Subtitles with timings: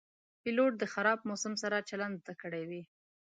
[0.41, 2.83] پیلوټ د خراب موسم سره چلند زده کړی وي.